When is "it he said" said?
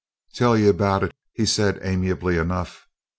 1.03-1.77